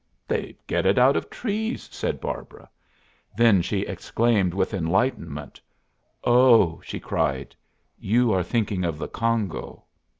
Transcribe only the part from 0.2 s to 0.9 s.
"They get